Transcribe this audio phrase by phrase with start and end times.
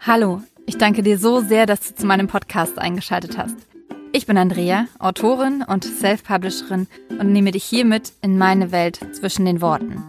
[0.00, 3.56] Hallo, ich danke dir so sehr, dass du zu meinem Podcast eingeschaltet hast.
[4.12, 6.86] Ich bin Andrea, Autorin und Self-Publisherin
[7.18, 10.02] und nehme dich hiermit in meine Welt zwischen den Worten.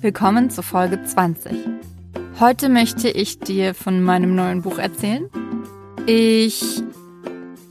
[0.00, 1.52] Willkommen zu Folge 20.
[2.40, 5.28] Heute möchte ich dir von meinem neuen Buch erzählen.
[6.06, 6.82] Ich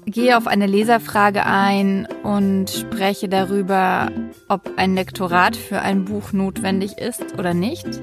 [0.05, 4.11] gehe auf eine Leserfrage ein und spreche darüber,
[4.47, 7.99] ob ein Lektorat für ein Buch notwendig ist oder nicht.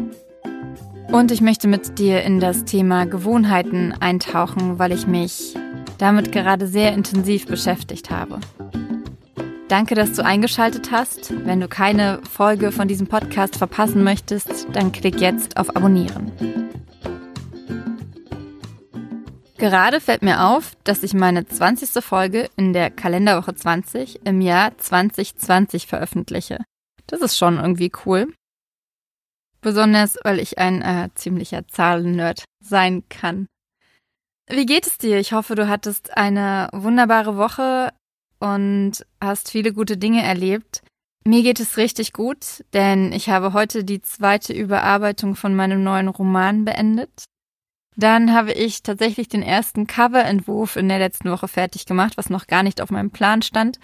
[1.13, 5.55] Und ich möchte mit dir in das Thema Gewohnheiten eintauchen, weil ich mich
[5.99, 8.41] damit gerade sehr intensiv beschäftigt habe.
[9.69, 11.33] Danke, dass du eingeschaltet hast.
[11.47, 16.33] Wenn du keine Folge von diesem Podcast verpassen möchtest, dann klick jetzt auf Abonnieren.
[19.57, 22.05] Gerade fällt mir auf, dass ich meine 20.
[22.05, 26.59] Folge in der Kalenderwoche 20 im Jahr 2020 veröffentliche.
[27.07, 28.29] Das ist schon irgendwie cool.
[29.65, 33.47] Besonders, weil ich ein äh, ziemlicher Zahlennerd sein kann.
[34.47, 35.19] Wie geht es dir?
[35.19, 37.91] Ich hoffe, du hattest eine wunderbare Woche
[38.39, 40.83] und hast viele gute Dinge erlebt.
[41.25, 46.09] Mir geht es richtig gut, denn ich habe heute die zweite Überarbeitung von meinem neuen
[46.09, 47.25] Roman beendet.
[47.97, 52.47] Dann habe ich tatsächlich den ersten Coverentwurf in der letzten Woche fertig gemacht, was noch
[52.49, 53.79] gar nicht auf meinem Plan stand.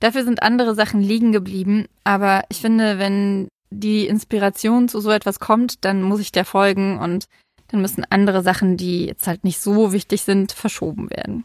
[0.00, 5.40] Dafür sind andere Sachen liegen geblieben, aber ich finde, wenn die Inspiration zu so etwas
[5.40, 7.26] kommt, dann muss ich der folgen und
[7.68, 11.44] dann müssen andere Sachen, die jetzt halt nicht so wichtig sind, verschoben werden.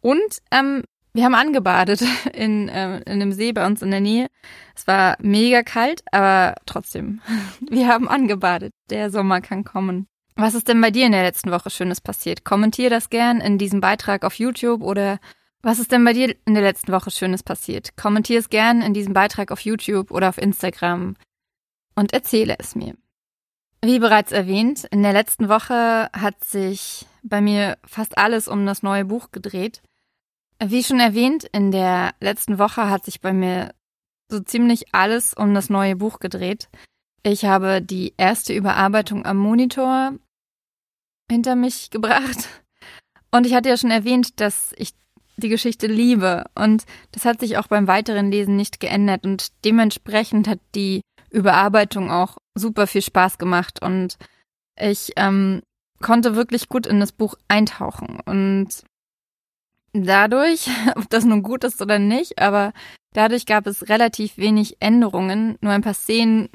[0.00, 4.28] Und ähm, wir haben angebadet in, äh, in einem See bei uns in der Nähe.
[4.76, 7.20] Es war mega kalt, aber trotzdem,
[7.60, 8.72] wir haben angebadet.
[8.90, 10.06] Der Sommer kann kommen.
[10.36, 12.44] Was ist denn bei dir in der letzten Woche Schönes passiert?
[12.44, 15.20] Kommentier das gern in diesem Beitrag auf YouTube oder
[15.64, 17.96] was ist denn bei dir in der letzten Woche Schönes passiert?
[17.96, 21.16] Kommentier es gern in diesem Beitrag auf YouTube oder auf Instagram
[21.94, 22.94] und erzähle es mir.
[23.82, 28.82] Wie bereits erwähnt, in der letzten Woche hat sich bei mir fast alles um das
[28.82, 29.82] neue Buch gedreht.
[30.62, 33.74] Wie schon erwähnt, in der letzten Woche hat sich bei mir
[34.30, 36.68] so ziemlich alles um das neue Buch gedreht.
[37.22, 40.12] Ich habe die erste Überarbeitung am Monitor
[41.30, 42.48] hinter mich gebracht.
[43.30, 44.94] Und ich hatte ja schon erwähnt, dass ich
[45.36, 46.44] die Geschichte liebe.
[46.54, 49.24] Und das hat sich auch beim weiteren Lesen nicht geändert.
[49.24, 51.00] Und dementsprechend hat die
[51.30, 53.82] Überarbeitung auch super viel Spaß gemacht.
[53.82, 54.16] Und
[54.78, 55.62] ich ähm,
[56.00, 58.20] konnte wirklich gut in das Buch eintauchen.
[58.24, 58.68] Und
[59.92, 62.72] dadurch, ob das nun gut ist oder nicht, aber
[63.12, 65.56] dadurch gab es relativ wenig Änderungen.
[65.60, 66.48] Nur ein paar Szenen,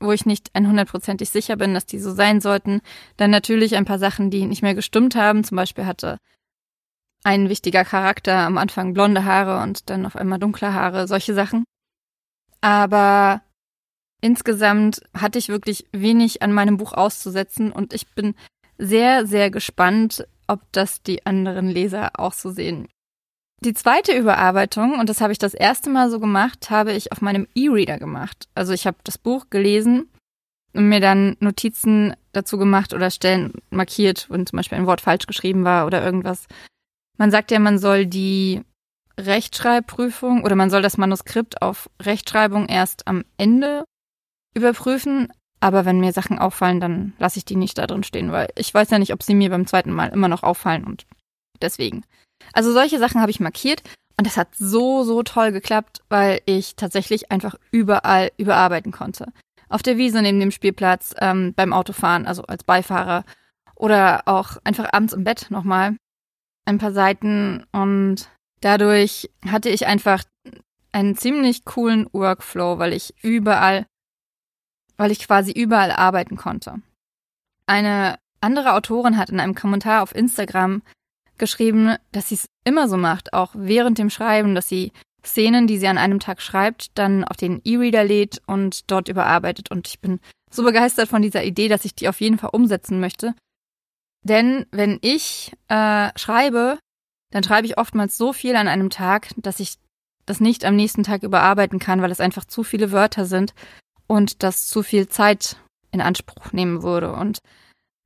[0.00, 2.80] wo ich nicht 100%ig sicher bin, dass die so sein sollten.
[3.16, 5.44] Dann natürlich ein paar Sachen, die nicht mehr gestimmt haben.
[5.44, 6.18] Zum Beispiel hatte
[7.24, 11.64] ein wichtiger Charakter am Anfang blonde Haare und dann auf einmal dunkle Haare, solche Sachen.
[12.60, 13.42] Aber
[14.20, 18.34] insgesamt hatte ich wirklich wenig an meinem Buch auszusetzen und ich bin
[18.78, 22.88] sehr, sehr gespannt, ob das die anderen Leser auch so sehen.
[23.60, 27.20] Die zweite Überarbeitung, und das habe ich das erste Mal so gemacht, habe ich auf
[27.20, 28.48] meinem E-Reader gemacht.
[28.56, 30.10] Also ich habe das Buch gelesen
[30.72, 35.26] und mir dann Notizen dazu gemacht oder Stellen markiert, wenn zum Beispiel ein Wort falsch
[35.26, 36.48] geschrieben war oder irgendwas.
[37.18, 38.62] Man sagt ja, man soll die
[39.18, 43.84] Rechtschreibprüfung oder man soll das Manuskript auf Rechtschreibung erst am Ende
[44.54, 45.32] überprüfen.
[45.60, 48.72] Aber wenn mir Sachen auffallen, dann lasse ich die nicht da drin stehen, weil ich
[48.74, 51.06] weiß ja nicht, ob sie mir beim zweiten Mal immer noch auffallen und
[51.60, 52.04] deswegen.
[52.52, 53.82] Also solche Sachen habe ich markiert
[54.18, 59.32] und das hat so, so toll geklappt, weil ich tatsächlich einfach überall überarbeiten konnte.
[59.68, 63.24] Auf der Wiese neben dem Spielplatz, ähm, beim Autofahren, also als Beifahrer
[63.76, 65.96] oder auch einfach abends im Bett nochmal
[66.64, 68.28] ein paar Seiten und
[68.60, 70.24] dadurch hatte ich einfach
[70.92, 73.86] einen ziemlich coolen Workflow, weil ich überall,
[74.96, 76.82] weil ich quasi überall arbeiten konnte.
[77.66, 80.82] Eine andere Autorin hat in einem Kommentar auf Instagram
[81.38, 84.92] geschrieben, dass sie es immer so macht, auch während dem Schreiben, dass sie
[85.24, 89.70] Szenen, die sie an einem Tag schreibt, dann auf den E-Reader lädt und dort überarbeitet.
[89.70, 93.00] Und ich bin so begeistert von dieser Idee, dass ich die auf jeden Fall umsetzen
[93.00, 93.34] möchte.
[94.22, 96.78] Denn wenn ich äh, schreibe,
[97.30, 99.78] dann schreibe ich oftmals so viel an einem Tag, dass ich
[100.26, 103.54] das nicht am nächsten Tag überarbeiten kann, weil es einfach zu viele Wörter sind
[104.06, 105.56] und das zu viel Zeit
[105.90, 107.12] in Anspruch nehmen würde.
[107.12, 107.38] Und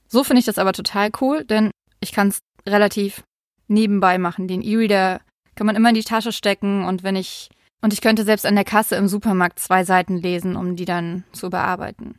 [0.08, 1.70] so finde ich das aber total cool, denn
[2.00, 3.22] ich kann es relativ
[3.68, 4.48] nebenbei machen.
[4.48, 5.20] Den E-Reader
[5.54, 7.50] kann man immer in die Tasche stecken und wenn ich
[7.82, 11.24] und ich könnte selbst an der Kasse im Supermarkt zwei Seiten lesen, um die dann
[11.32, 12.18] zu bearbeiten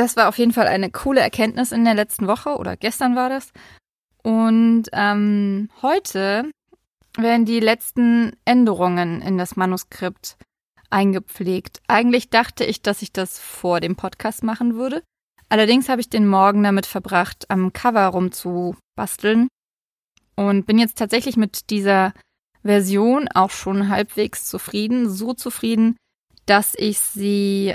[0.00, 3.28] das war auf jeden Fall eine coole Erkenntnis in der letzten Woche oder gestern war
[3.28, 3.52] das.
[4.22, 6.50] Und ähm, heute
[7.16, 10.36] werden die letzten Änderungen in das Manuskript
[10.90, 11.80] eingepflegt.
[11.88, 15.02] Eigentlich dachte ich, dass ich das vor dem Podcast machen würde,
[15.50, 19.48] Allerdings habe ich den Morgen damit verbracht, am Cover rumzubasteln
[20.36, 22.14] und bin jetzt tatsächlich mit dieser
[22.62, 25.96] Version auch schon halbwegs zufrieden, so zufrieden,
[26.46, 27.74] dass ich sie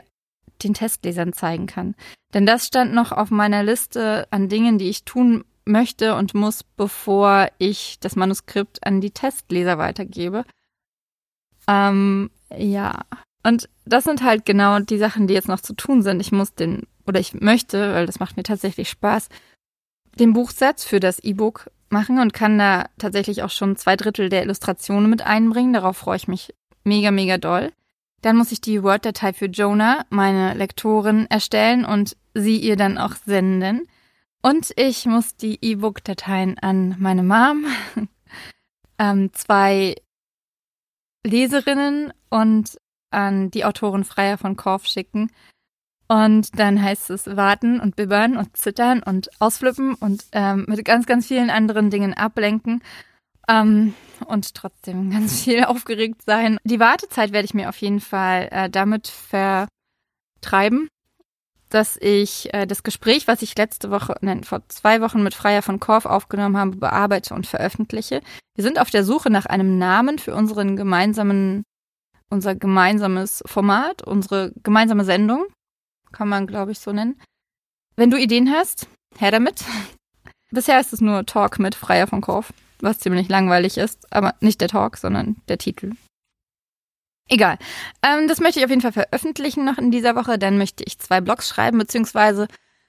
[0.64, 1.96] den Testlesern zeigen kann.
[2.34, 6.64] Denn das stand noch auf meiner Liste an Dingen, die ich tun möchte und muss,
[6.64, 10.46] bevor ich das Manuskript an die Testleser weitergebe.
[11.68, 13.02] Ähm, ja.
[13.44, 16.20] Und das sind halt genau die Sachen, die jetzt noch zu tun sind.
[16.20, 19.30] Ich muss den, oder ich möchte, weil das macht mir tatsächlich Spaß,
[20.20, 24.44] den Buchsatz für das E-Book machen und kann da tatsächlich auch schon zwei Drittel der
[24.44, 25.74] Illustrationen mit einbringen.
[25.74, 26.54] Darauf freue ich mich
[26.84, 27.72] mega, mega doll.
[28.26, 33.14] Dann muss ich die Word-Datei für Jonah, meine Lektorin, erstellen und sie ihr dann auch
[33.14, 33.88] senden.
[34.42, 37.68] Und ich muss die E-Book-Dateien an meine Mom,
[38.98, 39.94] ähm, zwei
[41.24, 42.80] Leserinnen und
[43.12, 45.30] an die Autorin Freier von Korf schicken.
[46.08, 51.06] Und dann heißt es warten und bibbern und zittern und ausflippen und ähm, mit ganz,
[51.06, 52.82] ganz vielen anderen Dingen ablenken
[53.48, 56.58] ähm, und trotzdem ganz viel aufgeregt sein.
[56.64, 60.88] Die Wartezeit werde ich mir auf jeden Fall äh, damit vertreiben,
[61.70, 65.62] dass ich äh, das Gespräch, was ich letzte Woche, nein, vor zwei Wochen mit Freier
[65.62, 68.22] von Korf aufgenommen habe, bearbeite und veröffentliche.
[68.56, 71.64] Wir sind auf der Suche nach einem Namen für unseren gemeinsamen,
[72.30, 75.46] unser gemeinsames Format, unsere gemeinsame Sendung
[76.16, 77.20] kann man, glaube ich, so nennen.
[77.96, 78.88] Wenn du Ideen hast,
[79.18, 79.64] her damit.
[80.52, 84.62] Bisher ist es nur Talk mit Freier von Korf, was ziemlich langweilig ist, aber nicht
[84.62, 85.92] der Talk, sondern der Titel.
[87.28, 87.58] Egal.
[88.04, 90.38] Ähm, das möchte ich auf jeden Fall veröffentlichen noch in dieser Woche.
[90.38, 92.48] Dann möchte ich zwei Blogs schreiben, beziehungsweise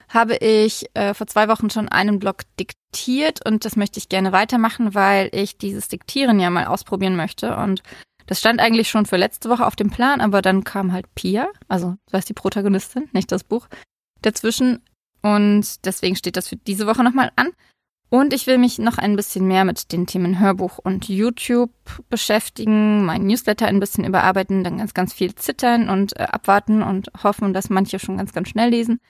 [0.09, 4.33] habe ich äh, vor zwei Wochen schon einen Blog diktiert und das möchte ich gerne
[4.33, 7.83] weitermachen, weil ich dieses Diktieren ja mal ausprobieren möchte und
[8.27, 11.49] das stand eigentlich schon für letzte Woche auf dem Plan, aber dann kam halt Pia,
[11.69, 13.69] also das heißt die Protagonistin, nicht das Buch,
[14.23, 14.83] dazwischen.
[15.23, 17.51] Und deswegen steht das für diese Woche nochmal an.
[18.09, 21.73] Und ich will mich noch ein bisschen mehr mit den Themen Hörbuch und YouTube
[22.09, 27.11] beschäftigen, mein Newsletter ein bisschen überarbeiten, dann ganz, ganz viel zittern und äh, abwarten und
[27.23, 29.01] hoffen, dass manche schon ganz, ganz schnell lesen.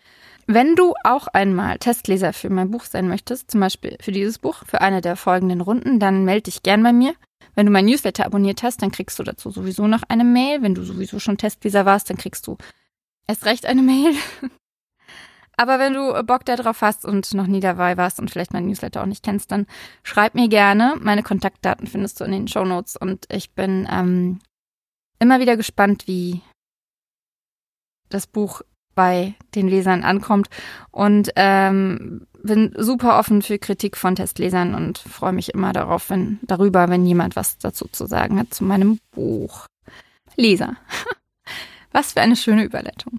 [0.46, 4.62] Wenn du auch einmal Testleser für mein Buch sein möchtest, zum Beispiel für dieses Buch,
[4.64, 7.14] für eine der folgenden Runden, dann melde dich gern bei mir.
[7.54, 10.62] Wenn du mein Newsletter abonniert hast, dann kriegst du dazu sowieso noch eine Mail.
[10.62, 12.56] Wenn du sowieso schon Testleser warst, dann kriegst du
[13.26, 14.14] erst recht eine Mail.
[15.56, 19.02] Aber wenn du Bock darauf hast und noch nie dabei warst und vielleicht mein Newsletter
[19.02, 19.66] auch nicht kennst, dann
[20.02, 20.96] schreib mir gerne.
[21.00, 24.38] Meine Kontaktdaten findest du in den Show Notes und ich bin ähm,
[25.18, 26.42] immer wieder gespannt, wie
[28.10, 28.62] das Buch
[28.94, 30.48] bei den Lesern ankommt
[30.90, 36.38] und ähm, bin super offen für Kritik von Testlesern und freue mich immer darauf, wenn,
[36.42, 39.66] darüber, wenn jemand was dazu zu sagen hat zu meinem Buch.
[40.36, 40.76] Leser.
[41.92, 43.16] Was für eine schöne Überleitung.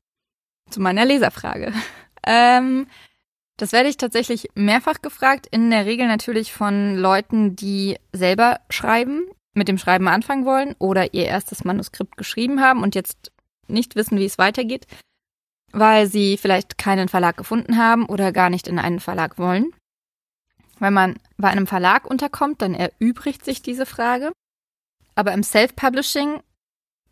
[0.70, 1.74] Zu meiner Leserfrage.
[2.28, 2.88] Ähm,
[3.58, 9.26] das werde ich tatsächlich mehrfach gefragt, in der Regel natürlich von Leuten, die selber schreiben,
[9.56, 13.32] mit dem Schreiben anfangen wollen oder ihr erstes Manuskript geschrieben haben und jetzt
[13.68, 14.86] nicht wissen, wie es weitergeht
[15.72, 19.72] weil sie vielleicht keinen Verlag gefunden haben oder gar nicht in einen Verlag wollen.
[20.80, 24.32] Wenn man bei einem Verlag unterkommt, dann erübrigt sich diese Frage.
[25.16, 26.42] Aber im Self-Publishing,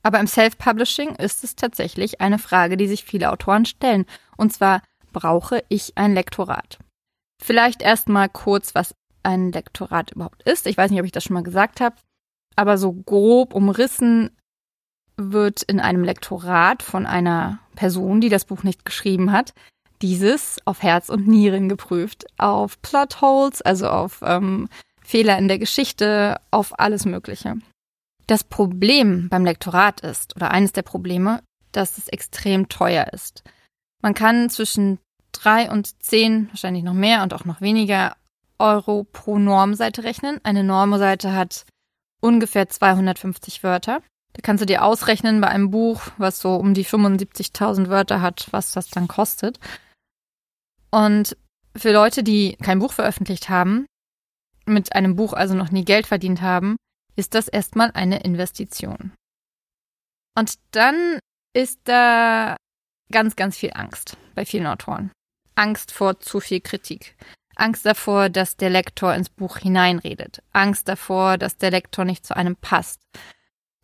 [0.03, 4.05] aber im Self-Publishing ist es tatsächlich eine Frage, die sich viele Autoren stellen.
[4.37, 4.81] Und zwar,
[5.15, 6.77] brauche ich ein Lektorat?
[7.41, 10.67] Vielleicht erstmal kurz, was ein Lektorat überhaupt ist.
[10.67, 11.95] Ich weiß nicht, ob ich das schon mal gesagt habe.
[12.57, 14.31] Aber so grob umrissen
[15.15, 19.53] wird in einem Lektorat von einer Person, die das Buch nicht geschrieben hat,
[20.01, 24.67] dieses auf Herz und Nieren geprüft, auf Plotholes, also auf ähm,
[25.01, 27.55] Fehler in der Geschichte, auf alles Mögliche.
[28.27, 31.41] Das Problem beim Lektorat ist, oder eines der Probleme,
[31.71, 33.43] dass es extrem teuer ist.
[34.01, 34.99] Man kann zwischen
[35.43, 38.15] drei und zehn, wahrscheinlich noch mehr und auch noch weniger
[38.59, 40.39] Euro pro Normseite rechnen.
[40.43, 41.65] Eine Normseite hat
[42.21, 44.01] ungefähr 250 Wörter.
[44.33, 48.47] Da kannst du dir ausrechnen bei einem Buch, was so um die 75.000 Wörter hat,
[48.51, 49.59] was das dann kostet.
[50.91, 51.37] Und
[51.75, 53.85] für Leute, die kein Buch veröffentlicht haben,
[54.65, 56.75] mit einem Buch also noch nie Geld verdient haben,
[57.15, 59.13] ist das erstmal eine Investition.
[60.37, 61.19] Und dann
[61.53, 62.57] ist da
[63.11, 65.11] ganz, ganz viel Angst bei vielen Autoren.
[65.55, 67.15] Angst vor zu viel Kritik.
[67.55, 70.43] Angst davor, dass der Lektor ins Buch hineinredet.
[70.51, 73.01] Angst davor, dass der Lektor nicht zu einem passt.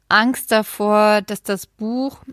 [0.10, 2.24] Angst davor, dass das Buch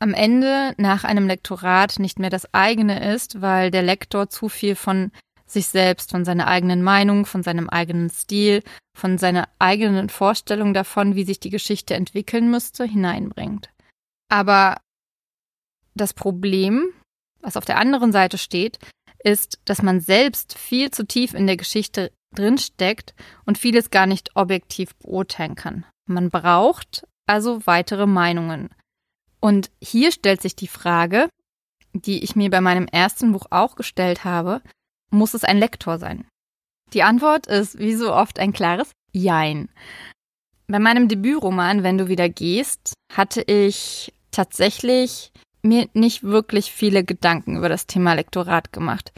[0.00, 4.74] am Ende nach einem Lektorat nicht mehr das eigene ist, weil der Lektor zu viel
[4.74, 5.12] von
[5.46, 8.62] sich selbst, von seiner eigenen Meinung, von seinem eigenen Stil,
[8.96, 13.68] von seiner eigenen Vorstellung davon, wie sich die Geschichte entwickeln müsste, hineinbringt.
[14.28, 14.80] Aber
[15.94, 16.92] das Problem
[17.42, 18.78] Was auf der anderen Seite steht,
[19.22, 24.30] ist, dass man selbst viel zu tief in der Geschichte drinsteckt und vieles gar nicht
[24.36, 25.84] objektiv beurteilen kann.
[26.06, 28.70] Man braucht also weitere Meinungen.
[29.40, 31.28] Und hier stellt sich die Frage,
[31.92, 34.62] die ich mir bei meinem ersten Buch auch gestellt habe,
[35.10, 36.26] muss es ein Lektor sein?
[36.92, 39.68] Die Antwort ist wie so oft ein klares Jein.
[40.66, 45.32] Bei meinem Debütroman Wenn du wieder gehst, hatte ich tatsächlich
[45.62, 49.12] mir nicht wirklich viele Gedanken über das Thema Lektorat gemacht.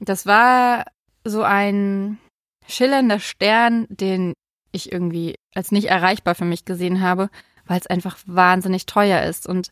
[0.00, 0.86] Das war
[1.24, 2.18] so ein
[2.66, 4.32] schillernder Stern, den
[4.72, 7.30] ich irgendwie als nicht erreichbar für mich gesehen habe,
[7.66, 9.70] weil es einfach wahnsinnig teuer ist und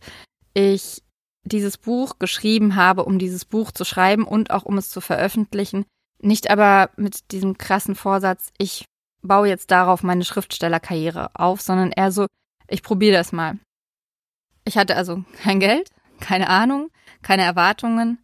[0.55, 1.03] ich
[1.45, 5.85] dieses Buch geschrieben habe, um dieses Buch zu schreiben und auch um es zu veröffentlichen,
[6.21, 8.85] nicht aber mit diesem krassen Vorsatz, ich
[9.23, 12.27] baue jetzt darauf meine Schriftstellerkarriere auf, sondern eher so,
[12.69, 13.59] ich probiere das mal.
[14.67, 16.91] Ich hatte also kein Geld, keine Ahnung,
[17.23, 18.19] keine Erwartungen,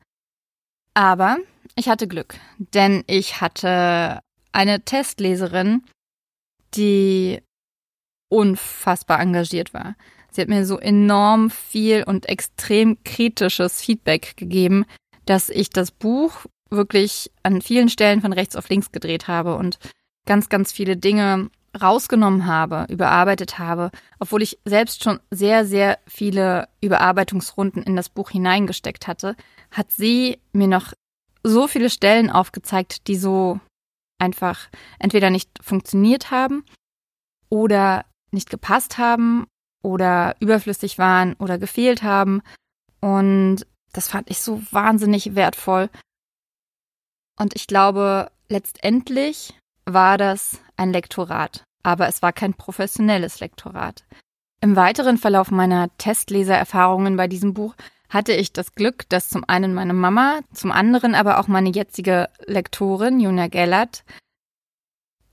[0.93, 1.39] aber
[1.77, 4.21] ich hatte Glück, denn ich hatte
[4.51, 5.85] eine Testleserin,
[6.75, 7.41] die
[8.29, 9.95] unfassbar engagiert war.
[10.31, 14.85] Sie hat mir so enorm viel und extrem kritisches Feedback gegeben,
[15.27, 19.79] dass ich das Buch wirklich an vielen Stellen von rechts auf links gedreht habe und
[20.27, 21.51] ganz, ganz viele Dinge
[21.81, 28.31] rausgenommen habe, überarbeitet habe, obwohl ich selbst schon sehr, sehr viele Überarbeitungsrunden in das Buch
[28.31, 29.37] hineingesteckt hatte,
[29.71, 30.93] hat sie mir noch
[31.43, 33.59] so viele Stellen aufgezeigt, die so
[34.19, 36.65] einfach entweder nicht funktioniert haben
[37.49, 39.47] oder nicht gepasst haben
[39.83, 42.43] oder überflüssig waren oder gefehlt haben.
[43.01, 45.91] Und das fand ich so wahnsinnig wertvoll.
[47.39, 54.05] Und ich glaube, letztendlich war das ein Lektorat, aber es war kein professionelles Lektorat.
[54.61, 57.75] Im weiteren Verlauf meiner Testlesererfahrungen bei diesem Buch
[58.09, 62.29] hatte ich das Glück, dass zum einen meine Mama, zum anderen aber auch meine jetzige
[62.47, 64.05] Lektorin, Juna Gellert,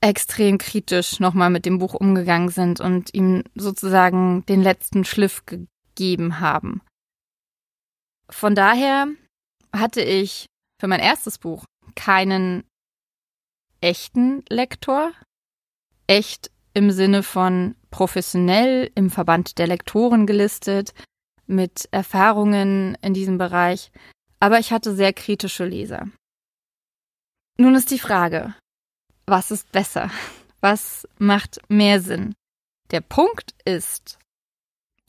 [0.01, 6.39] extrem kritisch nochmal mit dem Buch umgegangen sind und ihm sozusagen den letzten Schliff gegeben
[6.39, 6.81] haben.
[8.29, 9.07] Von daher
[9.75, 10.45] hatte ich
[10.79, 11.65] für mein erstes Buch
[11.95, 12.63] keinen
[13.81, 15.11] echten Lektor.
[16.07, 20.93] Echt im Sinne von professionell im Verband der Lektoren gelistet,
[21.49, 23.91] mit Erfahrungen in diesem Bereich,
[24.39, 26.07] aber ich hatte sehr kritische Leser.
[27.57, 28.55] Nun ist die Frage,
[29.25, 30.11] was ist besser?
[30.61, 32.35] Was macht mehr Sinn?
[32.91, 34.19] Der Punkt ist,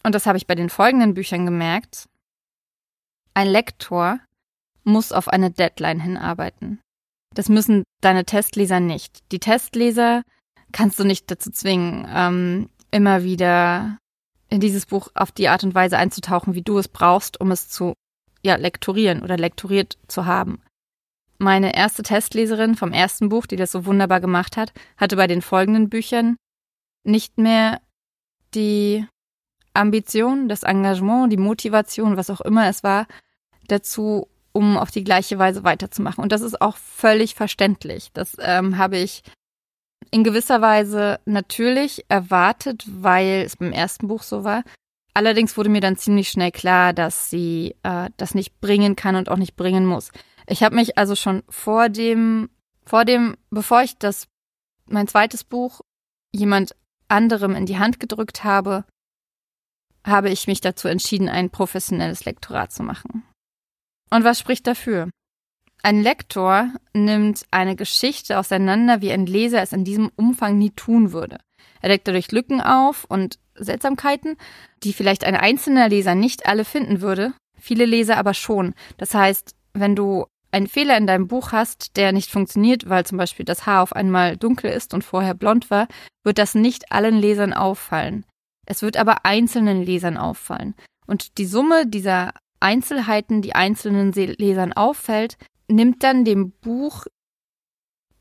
[0.03, 2.09] und das habe ich bei den folgenden Büchern gemerkt,
[3.35, 4.19] ein Lektor
[4.83, 6.81] muss auf eine Deadline hinarbeiten.
[7.35, 9.21] Das müssen deine Testleser nicht.
[9.33, 10.23] Die Testleser
[10.73, 13.99] kannst du nicht dazu zwingen, ähm, immer wieder
[14.49, 17.69] in dieses Buch auf die Art und Weise einzutauchen, wie du es brauchst, um es
[17.69, 17.95] zu
[18.43, 20.63] ja, lektorieren oder lektoriert zu haben.
[21.39, 25.41] Meine erste Testleserin vom ersten Buch, die das so wunderbar gemacht hat, hatte bei den
[25.41, 26.37] folgenden Büchern
[27.05, 27.81] nicht mehr
[28.55, 29.07] die
[29.73, 33.07] Ambition, das Engagement, die Motivation, was auch immer es war,
[33.69, 36.23] dazu, um auf die gleiche Weise weiterzumachen.
[36.23, 38.11] Und das ist auch völlig verständlich.
[38.13, 39.23] Das ähm, habe ich
[40.11, 44.65] in gewisser Weise natürlich erwartet, weil es beim ersten Buch so war.
[45.15, 49.29] Allerdings wurde mir dann ziemlich schnell klar, dass sie äh, das nicht bringen kann und
[49.29, 50.11] auch nicht bringen muss.
[50.47, 52.49] Ich habe mich also schon vor dem,
[52.85, 54.27] vor dem, bevor ich das,
[54.87, 55.81] mein zweites Buch
[56.33, 56.75] jemand
[57.09, 58.85] anderem in die Hand gedrückt habe,
[60.05, 63.25] habe ich mich dazu entschieden, ein professionelles Lektorat zu machen.
[64.11, 65.09] Und was spricht dafür?
[65.83, 71.13] Ein Lektor nimmt eine Geschichte auseinander, wie ein Leser es in diesem Umfang nie tun
[71.13, 71.39] würde.
[71.81, 74.37] Er deckt dadurch Lücken auf und Seltsamkeiten,
[74.83, 78.75] die vielleicht ein einzelner Leser nicht alle finden würde, viele Leser aber schon.
[78.99, 83.19] Das heißt, wenn du einen Fehler in deinem Buch hast, der nicht funktioniert, weil zum
[83.19, 85.87] Beispiel das Haar auf einmal dunkel ist und vorher blond war,
[86.25, 88.27] wird das nicht allen Lesern auffallen.
[88.67, 90.75] Es wird aber einzelnen Lesern auffallen.
[91.07, 95.37] Und die Summe dieser Einzelheiten, die einzelnen Lesern auffällt,
[95.69, 97.07] nimmt dann dem Buch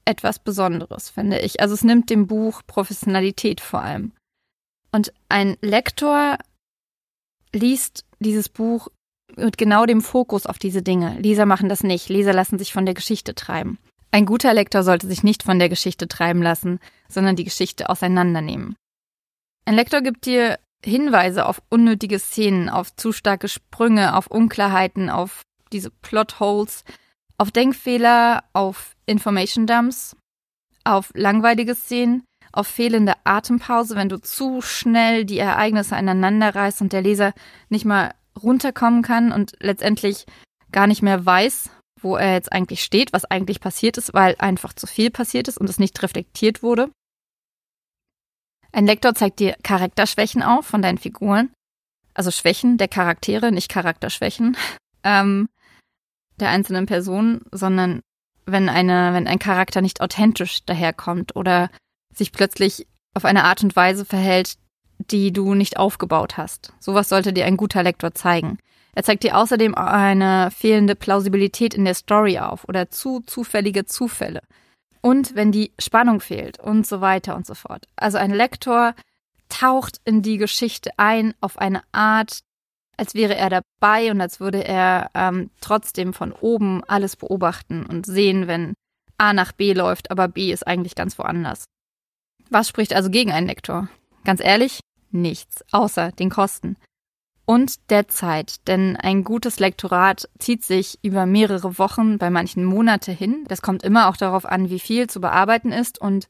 [0.05, 1.61] etwas Besonderes, finde ich.
[1.61, 4.13] Also es nimmt dem Buch Professionalität vor allem.
[4.91, 6.37] Und ein Lektor
[7.53, 8.87] liest dieses Buch
[9.35, 11.19] mit genau dem Fokus auf diese Dinge.
[11.19, 12.09] Leser machen das nicht.
[12.09, 13.77] Leser lassen sich von der Geschichte treiben.
[14.11, 18.75] Ein guter Lektor sollte sich nicht von der Geschichte treiben lassen, sondern die Geschichte auseinandernehmen.
[19.65, 25.41] Ein Lektor gibt dir Hinweise auf unnötige Szenen, auf zu starke Sprünge, auf Unklarheiten, auf
[25.71, 26.83] diese Plotholes,
[27.37, 30.15] auf Denkfehler, auf Information Dumps,
[30.83, 36.93] auf langweilige Szenen, auf fehlende Atempause, wenn du zu schnell die Ereignisse aneinander reißt und
[36.93, 37.33] der Leser
[37.69, 40.25] nicht mal runterkommen kann und letztendlich
[40.71, 41.69] gar nicht mehr weiß,
[42.01, 45.57] wo er jetzt eigentlich steht, was eigentlich passiert ist, weil einfach zu viel passiert ist
[45.57, 46.89] und es nicht reflektiert wurde.
[48.71, 51.51] Ein Lektor zeigt dir Charakterschwächen auf von deinen Figuren,
[52.13, 54.57] also Schwächen der Charaktere, nicht Charakterschwächen
[55.03, 55.49] ähm,
[56.39, 58.01] der einzelnen Personen, sondern
[58.45, 61.69] wenn eine, wenn ein Charakter nicht authentisch daherkommt oder
[62.13, 64.57] sich plötzlich auf eine Art und Weise verhält,
[64.97, 66.73] die du nicht aufgebaut hast.
[66.79, 68.57] Sowas sollte dir ein guter Lektor zeigen.
[68.93, 74.41] Er zeigt dir außerdem eine fehlende Plausibilität in der Story auf oder zu zufällige Zufälle.
[75.01, 77.85] Und wenn die Spannung fehlt und so weiter und so fort.
[77.95, 78.93] Also ein Lektor
[79.47, 82.39] taucht in die Geschichte ein auf eine Art,
[82.97, 88.05] als wäre er dabei und als würde er ähm, trotzdem von oben alles beobachten und
[88.05, 88.73] sehen, wenn
[89.17, 91.65] A nach B läuft, aber B ist eigentlich ganz woanders.
[92.49, 93.89] Was spricht also gegen einen Lektor?
[94.25, 94.79] Ganz ehrlich,
[95.11, 96.77] nichts, außer den Kosten.
[97.49, 103.11] Und der Zeit, denn ein gutes Lektorat zieht sich über mehrere Wochen, bei manchen Monate
[103.11, 103.43] hin.
[103.47, 106.27] Das kommt immer auch darauf an, wie viel zu bearbeiten ist und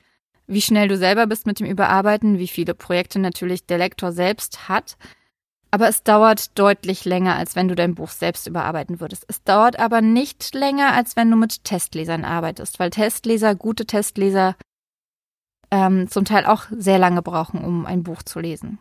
[0.48, 4.70] wie schnell du selber bist mit dem Überarbeiten, wie viele Projekte natürlich der Lektor selbst
[4.70, 4.96] hat.
[5.72, 9.26] Aber es dauert deutlich länger, als wenn du dein Buch selbst überarbeiten würdest.
[9.28, 14.56] Es dauert aber nicht länger, als wenn du mit Testlesern arbeitest, weil Testleser, gute Testleser,
[15.70, 18.80] ähm, zum Teil auch sehr lange brauchen, um ein Buch zu lesen.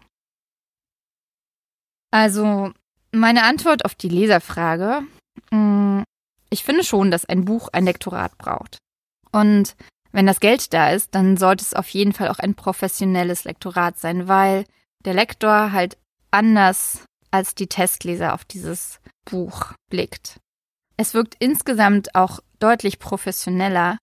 [2.11, 2.73] Also,
[3.13, 5.03] meine Antwort auf die Leserfrage,
[5.51, 6.03] mm,
[6.51, 8.79] ich finde schon, dass ein Buch ein Lektorat braucht.
[9.33, 9.77] Und
[10.13, 13.99] wenn das Geld da ist, dann sollte es auf jeden Fall auch ein professionelles Lektorat
[13.99, 14.65] sein, weil
[15.05, 15.99] der Lektor halt
[16.31, 20.41] anders als die Testleser auf dieses Buch blickt.
[20.97, 23.99] Es wirkt insgesamt auch deutlich professioneller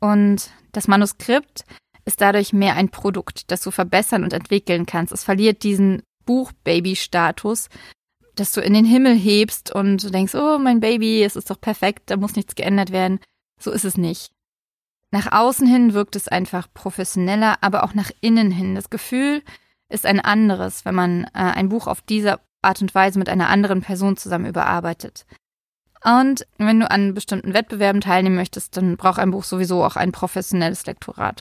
[0.00, 1.64] und das Manuskript
[2.04, 5.12] ist dadurch mehr ein Produkt, das du verbessern und entwickeln kannst.
[5.12, 7.68] Es verliert diesen Buch-Baby-Status,
[8.34, 12.10] dass du in den Himmel hebst und denkst, oh, mein Baby, es ist doch perfekt,
[12.10, 13.18] da muss nichts geändert werden.
[13.58, 14.30] So ist es nicht.
[15.10, 18.74] Nach außen hin wirkt es einfach professioneller, aber auch nach innen hin.
[18.74, 19.42] Das Gefühl,
[19.88, 23.48] ist ein anderes, wenn man äh, ein Buch auf diese Art und Weise mit einer
[23.48, 25.26] anderen Person zusammen überarbeitet.
[26.04, 30.12] Und wenn du an bestimmten Wettbewerben teilnehmen möchtest, dann braucht ein Buch sowieso auch ein
[30.12, 31.40] professionelles Lektorat.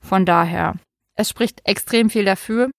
[0.00, 0.74] Von daher,
[1.14, 2.70] es spricht extrem viel dafür,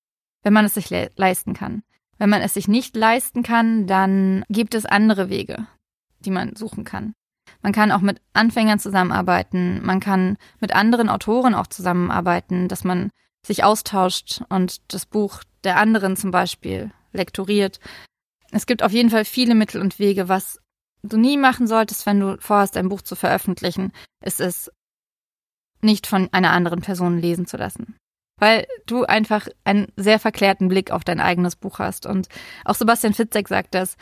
[0.47, 1.83] wenn man es sich le leisten kann.
[2.17, 5.67] Wenn man es sich nicht leisten kann, dann gibt es andere Wege,
[6.19, 7.15] die man suchen kann.
[7.61, 13.09] Man kann auch mit Anfängern zusammenarbeiten, man kann mit anderen Autoren auch zusammenarbeiten, dass man
[13.45, 17.81] sich austauscht und das Buch der anderen zum Beispiel lektoriert.
[18.51, 20.29] Es gibt auf jeden Fall viele Mittel und Wege.
[20.29, 20.61] Was
[21.03, 23.91] du nie machen solltest, wenn du vorhast, ein Buch zu veröffentlichen,
[24.23, 24.71] ist es,
[25.81, 27.97] nicht von einer anderen Person lesen zu lassen.
[28.39, 32.05] Weil du einfach einen sehr verklärten Blick auf dein eigenes Buch hast.
[32.05, 32.27] Und
[32.65, 33.97] auch Sebastian Fitzek sagt das.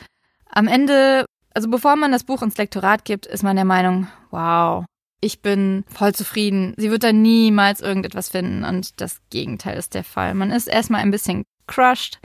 [0.50, 4.84] Am Ende, also bevor man das Buch ins Lektorat gibt, ist man der Meinung, wow,
[5.20, 6.74] ich bin voll zufrieden.
[6.76, 10.34] Sie wird da niemals irgendetwas finden und das Gegenteil ist der Fall.
[10.34, 12.20] Man ist erstmal ein bisschen crushed,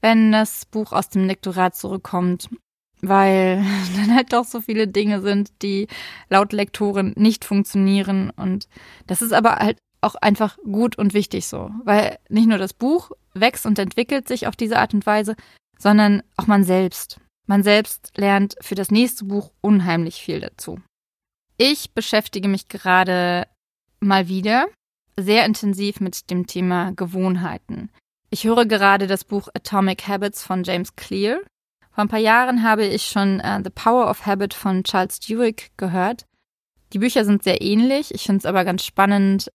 [0.00, 2.48] wenn das Buch aus dem Lektorat zurückkommt,
[3.02, 3.64] weil
[3.96, 5.88] dann halt doch so viele Dinge sind, die
[6.28, 8.68] laut Lektoren nicht funktionieren und
[9.06, 13.10] das ist aber halt auch einfach gut und wichtig so, weil nicht nur das Buch
[13.34, 15.36] wächst und entwickelt sich auf diese Art und Weise,
[15.78, 17.20] sondern auch man selbst.
[17.46, 20.80] Man selbst lernt für das nächste Buch unheimlich viel dazu.
[21.56, 23.46] Ich beschäftige mich gerade
[24.00, 24.68] mal wieder
[25.18, 27.90] sehr intensiv mit dem Thema Gewohnheiten.
[28.30, 31.40] Ich höre gerade das Buch Atomic Habits von James Clear.
[31.90, 35.70] Vor ein paar Jahren habe ich schon uh, The Power of Habit von Charles Duhigg
[35.76, 36.26] gehört.
[36.92, 38.14] Die Bücher sind sehr ähnlich.
[38.14, 39.50] Ich finde es aber ganz spannend,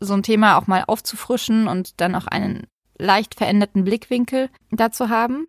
[0.00, 2.66] so ein Thema auch mal aufzufrischen und dann auch einen
[2.98, 5.46] leicht veränderten Blickwinkel dazu haben.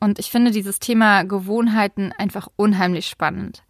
[0.00, 3.64] Und ich finde dieses Thema Gewohnheiten einfach unheimlich spannend.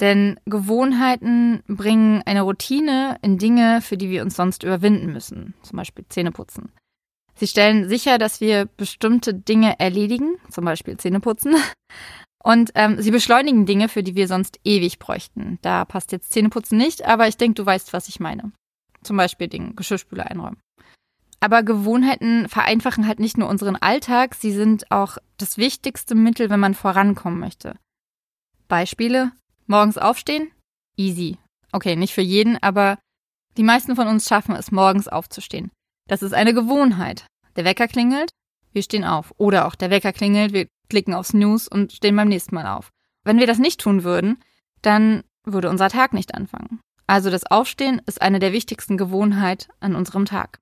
[0.00, 5.76] Denn Gewohnheiten bringen eine Routine in Dinge, für die wir uns sonst überwinden müssen, zum
[5.76, 6.72] Beispiel Zähneputzen.
[7.34, 11.54] Sie stellen sicher, dass wir bestimmte Dinge erledigen, zum Beispiel Zähneputzen.
[12.42, 15.58] Und ähm, sie beschleunigen Dinge, für die wir sonst ewig bräuchten.
[15.62, 18.52] Da passt jetzt Zähneputzen nicht, aber ich denke, du weißt, was ich meine.
[19.02, 20.60] Zum Beispiel den Geschirrspüler einräumen.
[21.40, 26.60] Aber Gewohnheiten vereinfachen halt nicht nur unseren Alltag, sie sind auch das wichtigste Mittel, wenn
[26.60, 27.76] man vorankommen möchte.
[28.66, 29.32] Beispiele
[29.70, 30.50] Morgens aufstehen?
[30.96, 31.36] Easy.
[31.72, 32.98] Okay, nicht für jeden, aber
[33.58, 35.70] die meisten von uns schaffen es, morgens aufzustehen.
[36.08, 37.26] Das ist eine Gewohnheit.
[37.54, 38.30] Der Wecker klingelt,
[38.72, 39.34] wir stehen auf.
[39.36, 42.88] Oder auch der Wecker klingelt, wir klicken aufs News und stehen beim nächsten Mal auf.
[43.24, 44.42] Wenn wir das nicht tun würden,
[44.80, 46.80] dann würde unser Tag nicht anfangen.
[47.08, 50.60] Also das Aufstehen ist eine der wichtigsten Gewohnheiten an unserem Tag.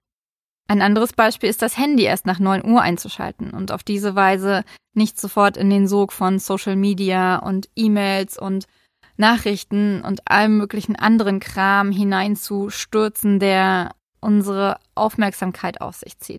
[0.69, 4.65] Ein anderes Beispiel ist das Handy erst nach 9 Uhr einzuschalten und auf diese Weise
[4.95, 8.67] nicht sofort in den Sog von Social Media und E-Mails und
[9.17, 16.39] Nachrichten und allem möglichen anderen Kram hineinzustürzen, der unsere Aufmerksamkeit auf sich zieht.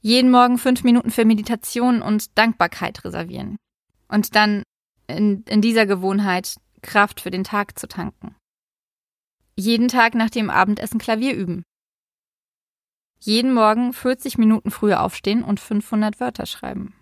[0.00, 3.56] Jeden Morgen fünf Minuten für Meditation und Dankbarkeit reservieren.
[4.08, 4.62] Und dann
[5.06, 8.36] in, in dieser Gewohnheit Kraft für den Tag zu tanken.
[9.56, 11.62] Jeden Tag nach dem Abendessen Klavier üben.
[13.20, 16.94] Jeden Morgen 40 Minuten früher aufstehen und 500 Wörter schreiben.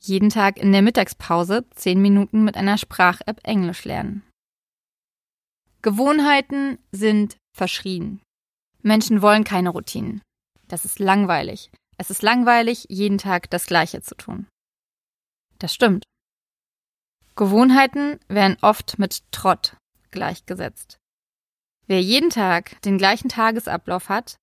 [0.00, 4.22] Jeden Tag in der Mittagspause 10 Minuten mit einer Sprach-App Englisch lernen.
[5.82, 8.20] Gewohnheiten sind verschrien.
[8.82, 10.22] Menschen wollen keine Routinen.
[10.68, 11.70] Das ist langweilig.
[11.98, 14.46] Es ist langweilig, jeden Tag das Gleiche zu tun.
[15.58, 16.04] Das stimmt.
[17.36, 19.76] Gewohnheiten werden oft mit Trott
[20.10, 20.98] gleichgesetzt.
[21.86, 24.36] Wer jeden Tag den gleichen Tagesablauf hat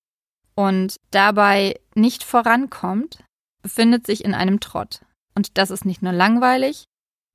[0.56, 3.24] und dabei nicht vorankommt,
[3.62, 5.02] befindet sich in einem Trott.
[5.36, 6.86] Und das ist nicht nur langweilig,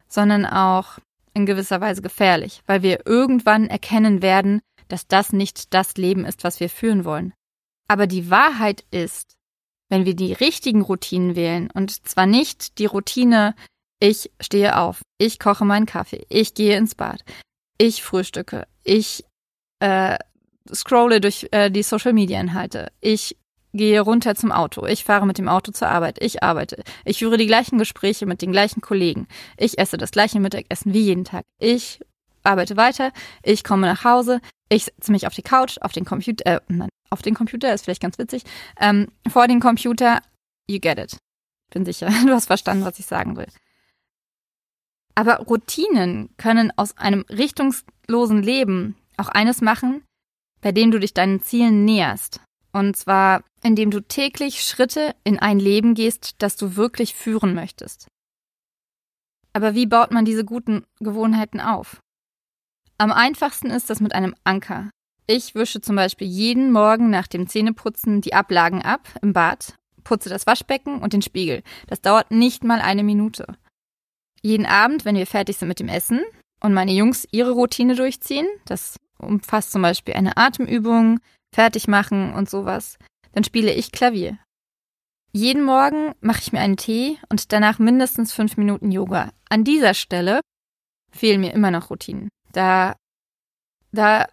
[0.08, 0.98] sondern auch
[1.34, 6.44] in gewisser Weise gefährlich, weil wir irgendwann erkennen werden, dass das nicht das Leben ist,
[6.44, 7.34] was wir führen wollen.
[7.88, 9.36] Aber die Wahrheit ist,
[9.90, 13.54] wenn wir die richtigen Routinen wählen, und zwar nicht die Routine,
[14.00, 17.24] ich stehe auf, ich koche meinen Kaffee, ich gehe ins Bad,
[17.78, 19.24] ich frühstücke, ich
[19.80, 20.16] äh,
[20.72, 23.36] scrolle durch äh, die Social-Media-Inhalte, ich
[23.74, 27.36] gehe runter zum Auto, ich fahre mit dem Auto zur Arbeit, ich arbeite, ich führe
[27.36, 31.44] die gleichen Gespräche mit den gleichen Kollegen, ich esse das gleiche Mittagessen wie jeden Tag,
[31.58, 32.00] ich
[32.42, 33.12] arbeite weiter,
[33.42, 36.88] ich komme nach Hause, ich setze mich auf die Couch, auf den Computer, äh, nein,
[37.10, 38.42] auf den Computer ist vielleicht ganz witzig,
[38.80, 40.20] ähm, vor den Computer,
[40.66, 41.18] you get it.
[41.70, 43.48] Bin sicher, du hast verstanden, was ich sagen will.
[45.14, 50.02] Aber Routinen können aus einem richtungslosen Leben auch eines machen,
[50.60, 52.40] bei dem du dich deinen Zielen näherst.
[52.72, 58.08] Und zwar, indem du täglich Schritte in ein Leben gehst, das du wirklich führen möchtest.
[59.52, 62.00] Aber wie baut man diese guten Gewohnheiten auf?
[62.98, 64.90] Am einfachsten ist das mit einem Anker.
[65.26, 70.28] Ich wische zum Beispiel jeden Morgen nach dem Zähneputzen die Ablagen ab im Bad, putze
[70.28, 71.62] das Waschbecken und den Spiegel.
[71.86, 73.46] Das dauert nicht mal eine Minute.
[74.42, 76.22] Jeden Abend, wenn wir fertig sind mit dem Essen
[76.60, 81.20] und meine Jungs ihre Routine durchziehen, das umfasst zum Beispiel eine Atemübung,
[81.54, 82.98] fertig machen und sowas,
[83.32, 84.38] dann spiele ich Klavier.
[85.32, 89.30] Jeden Morgen mache ich mir einen Tee und danach mindestens fünf Minuten Yoga.
[89.48, 90.40] An dieser Stelle
[91.10, 92.28] fehlen mir immer noch Routinen.
[92.52, 92.96] Da,
[93.92, 94.26] da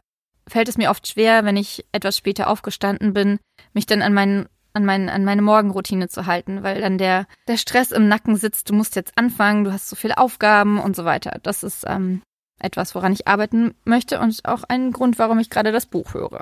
[0.47, 3.39] fällt es mir oft schwer, wenn ich etwas später aufgestanden bin,
[3.73, 7.57] mich dann an meinen an, mein, an meine Morgenroutine zu halten, weil dann der, der
[7.57, 11.05] Stress im Nacken sitzt, du musst jetzt anfangen, du hast so viele Aufgaben und so
[11.05, 11.39] weiter.
[11.43, 12.21] Das ist ähm,
[12.59, 16.41] etwas, woran ich arbeiten möchte und auch ein Grund, warum ich gerade das Buch höre.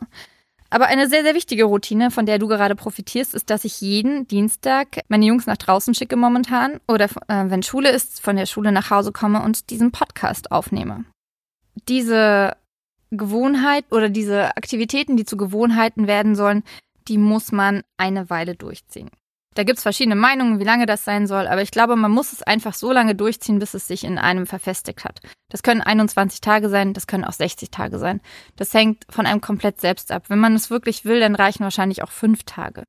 [0.69, 4.27] Aber eine sehr, sehr wichtige Routine, von der du gerade profitierst, ist, dass ich jeden
[4.27, 8.71] Dienstag meine Jungs nach draußen schicke momentan oder äh, wenn Schule ist, von der Schule
[8.71, 11.05] nach Hause komme und diesen Podcast aufnehme
[11.87, 12.55] diese
[13.11, 16.63] Gewohnheit oder diese Aktivitäten, die zu Gewohnheiten werden sollen,
[17.07, 19.09] die muss man eine Weile durchziehen.
[19.53, 22.41] Da gibt's verschiedene Meinungen, wie lange das sein soll, aber ich glaube, man muss es
[22.41, 25.19] einfach so lange durchziehen, bis es sich in einem verfestigt hat.
[25.49, 28.21] Das können 21 Tage sein, das können auch 60 Tage sein.
[28.55, 30.25] Das hängt von einem komplett selbst ab.
[30.29, 32.83] Wenn man es wirklich will, dann reichen wahrscheinlich auch fünf Tage.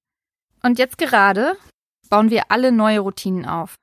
[0.63, 1.57] Und jetzt gerade
[2.09, 3.75] bauen wir alle neue Routinen auf.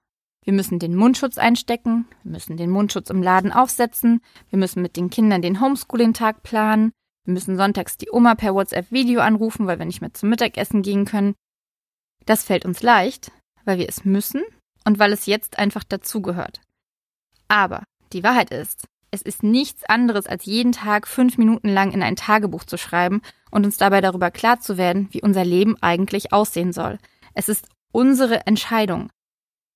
[0.43, 4.97] Wir müssen den Mundschutz einstecken, wir müssen den Mundschutz im Laden aufsetzen, wir müssen mit
[4.97, 6.91] den Kindern den Homeschooling-Tag planen,
[7.25, 11.05] wir müssen sonntags die Oma per WhatsApp-Video anrufen, weil wir nicht mehr zum Mittagessen gehen
[11.05, 11.35] können.
[12.25, 13.31] Das fällt uns leicht,
[13.65, 14.43] weil wir es müssen
[14.85, 16.61] und weil es jetzt einfach dazugehört.
[17.47, 22.01] Aber die Wahrheit ist, es ist nichts anderes, als jeden Tag fünf Minuten lang in
[22.01, 26.31] ein Tagebuch zu schreiben und uns dabei darüber klar zu werden, wie unser Leben eigentlich
[26.31, 26.97] aussehen soll.
[27.33, 29.09] Es ist unsere Entscheidung.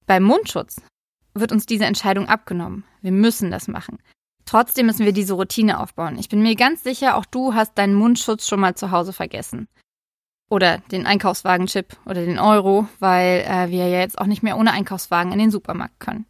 [0.05, 0.81] Beim Mundschutz
[1.34, 2.86] wird uns diese Entscheidung abgenommen.
[3.01, 3.99] Wir müssen das machen.
[4.45, 6.17] Trotzdem müssen wir diese Routine aufbauen.
[6.17, 9.67] Ich bin mir ganz sicher, auch du hast deinen Mundschutz schon mal zu Hause vergessen.
[10.49, 14.71] Oder den Einkaufswagenchip oder den Euro, weil äh, wir ja jetzt auch nicht mehr ohne
[14.71, 16.25] Einkaufswagen in den Supermarkt können.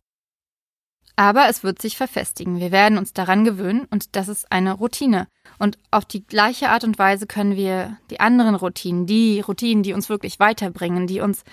[1.17, 2.59] Aber es wird sich verfestigen.
[2.59, 5.27] Wir werden uns daran gewöhnen und das ist eine Routine.
[5.59, 9.93] Und auf die gleiche Art und Weise können wir die anderen Routinen, die Routinen, die
[9.93, 11.43] uns wirklich weiterbringen, die uns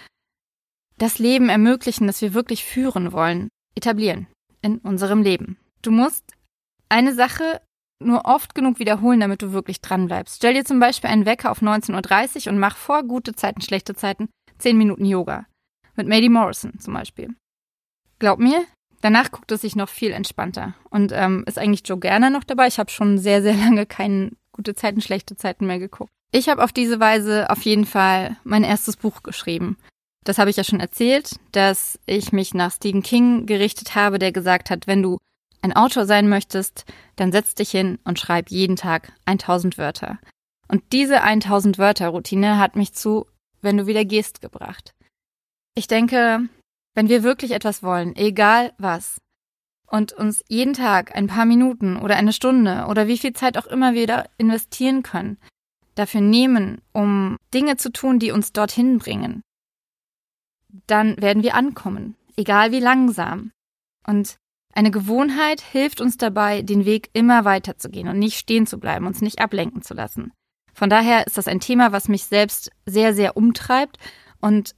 [0.99, 4.27] das Leben ermöglichen, das wir wirklich führen wollen, etablieren
[4.63, 5.59] in unserem Leben.
[5.81, 6.25] Du musst
[6.89, 7.61] eine Sache
[8.05, 10.37] nur oft genug wiederholen, damit du wirklich dran bleibst.
[10.37, 13.95] Stell dir zum Beispiel einen Wecker auf 19.30 Uhr und mach vor gute Zeiten, schlechte
[13.95, 15.47] Zeiten 10 Minuten Yoga.
[15.97, 17.35] Mit Maddie Morrison zum Beispiel.
[18.19, 18.65] Glaub mir,
[19.01, 20.75] danach guckt es sich noch viel entspannter.
[20.91, 22.69] Und ähm, ist eigentlich Joe Gerner noch dabei?
[22.69, 26.11] Ich habe schon sehr, sehr lange keine gute Zeiten, schlechte Zeiten mehr geguckt.
[26.31, 29.77] Ich habe auf diese Weise auf jeden Fall mein erstes Buch geschrieben.
[30.25, 34.33] Das habe ich ja schon erzählt, dass ich mich nach Stephen King gerichtet habe, der
[34.33, 35.19] gesagt hat, wenn du
[35.63, 36.85] ein Autor sein möchtest,
[37.17, 40.19] dann setz dich hin und schreib jeden Tag 1000 Wörter.
[40.69, 43.27] Und diese 1000 Wörter Routine hat mich zu
[43.63, 44.95] wenn du wieder gehst gebracht.
[45.75, 46.49] Ich denke,
[46.95, 49.19] wenn wir wirklich etwas wollen, egal was,
[49.87, 53.67] und uns jeden Tag ein paar Minuten oder eine Stunde oder wie viel Zeit auch
[53.67, 55.39] immer wir da investieren können,
[55.95, 59.43] dafür nehmen, um Dinge zu tun, die uns dorthin bringen,
[60.87, 63.53] dann werden wir ankommen, egal wie langsam.
[64.07, 64.37] Und
[64.73, 68.79] eine Gewohnheit hilft uns dabei, den Weg immer weiter zu gehen und nicht stehen zu
[68.79, 70.33] bleiben, uns nicht ablenken zu lassen.
[70.73, 73.99] Von daher ist das ein Thema, was mich selbst sehr, sehr umtreibt
[74.41, 74.75] und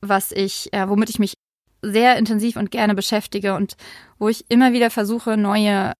[0.00, 1.34] was ich, äh, womit ich mich
[1.82, 3.76] sehr intensiv und gerne beschäftige und
[4.18, 5.94] wo ich immer wieder versuche, neue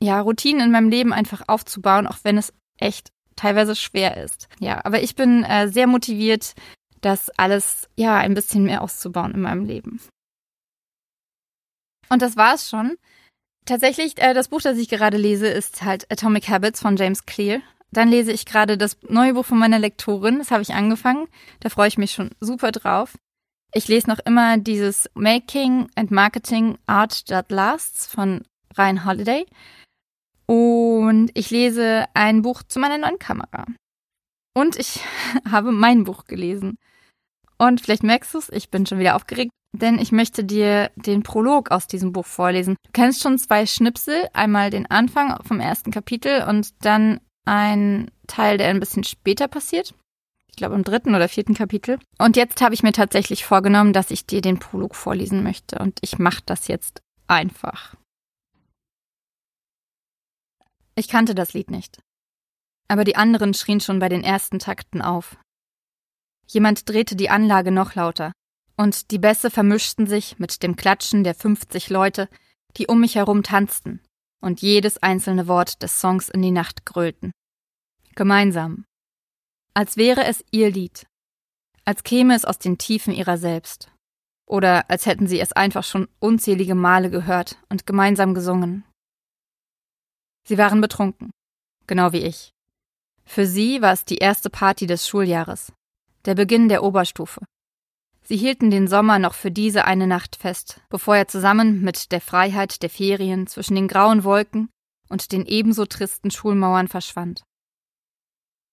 [0.00, 4.48] ja, Routinen in meinem Leben einfach aufzubauen, auch wenn es echt teilweise schwer ist.
[4.60, 6.54] Ja, aber ich bin äh, sehr motiviert,
[7.00, 10.00] das alles ja ein bisschen mehr auszubauen in meinem Leben.
[12.08, 12.96] Und das war es schon.
[13.64, 17.60] Tatsächlich, äh, das Buch, das ich gerade lese, ist halt Atomic Habits von James Clear.
[17.90, 20.38] Dann lese ich gerade das neue Buch von meiner Lektorin.
[20.38, 21.26] Das habe ich angefangen.
[21.60, 23.16] Da freue ich mich schon super drauf.
[23.72, 28.42] Ich lese noch immer dieses Making and Marketing Art That Lasts von
[28.76, 29.46] Ryan Holiday.
[30.46, 33.66] Und ich lese ein Buch zu meiner neuen Kamera.
[34.54, 35.00] Und ich
[35.50, 36.78] habe mein Buch gelesen.
[37.58, 41.22] Und vielleicht merkst du es, ich bin schon wieder aufgeregt, denn ich möchte dir den
[41.22, 42.76] Prolog aus diesem Buch vorlesen.
[42.84, 48.58] Du kennst schon zwei Schnipsel, einmal den Anfang vom ersten Kapitel und dann ein Teil,
[48.58, 49.94] der ein bisschen später passiert.
[50.48, 51.98] Ich glaube im dritten oder vierten Kapitel.
[52.18, 55.78] Und jetzt habe ich mir tatsächlich vorgenommen, dass ich dir den Prolog vorlesen möchte.
[55.78, 57.94] Und ich mache das jetzt einfach.
[60.94, 62.00] Ich kannte das Lied nicht.
[62.88, 65.36] Aber die anderen schrien schon bei den ersten Takten auf.
[66.46, 68.32] Jemand drehte die Anlage noch lauter,
[68.76, 72.28] und die Bässe vermischten sich mit dem Klatschen der 50 Leute,
[72.76, 74.00] die um mich herum tanzten
[74.40, 77.32] und jedes einzelne Wort des Songs in die Nacht grölten.
[78.14, 78.84] Gemeinsam.
[79.74, 81.06] Als wäre es ihr Lied.
[81.84, 83.90] Als käme es aus den Tiefen ihrer selbst.
[84.46, 88.84] Oder als hätten sie es einfach schon unzählige Male gehört und gemeinsam gesungen.
[90.46, 91.30] Sie waren betrunken,
[91.86, 92.52] genau wie ich.
[93.24, 95.72] Für sie war es die erste Party des Schuljahres,
[96.24, 97.40] der Beginn der Oberstufe.
[98.28, 102.20] Sie hielten den Sommer noch für diese eine Nacht fest, bevor er zusammen mit der
[102.20, 104.68] Freiheit der Ferien zwischen den grauen Wolken
[105.08, 107.44] und den ebenso tristen Schulmauern verschwand.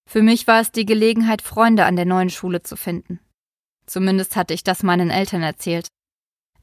[0.10, 3.20] Für mich war es die Gelegenheit, Freunde an der neuen Schule zu finden.
[3.86, 5.88] Zumindest hatte ich das meinen Eltern erzählt.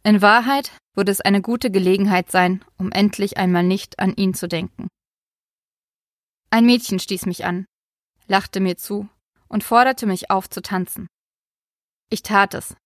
[0.03, 4.48] In Wahrheit würde es eine gute Gelegenheit sein, um endlich einmal nicht an ihn zu
[4.48, 4.88] denken.
[6.50, 7.66] Ein Mädchen stieß mich an,
[8.26, 9.09] lachte mir zu
[9.46, 11.07] und forderte mich auf zu tanzen.
[12.12, 12.76] Ich tat es,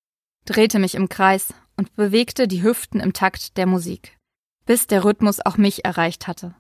[0.45, 4.19] drehte mich im Kreis und bewegte die Hüften im Takt der Musik,
[4.67, 6.55] bis der Rhythmus auch mich erreicht hatte.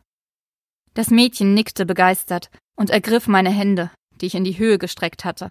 [0.94, 5.50] Das Mädchen nickte begeistert und ergriff meine Hände, die ich in die Höhe gestreckt hatte.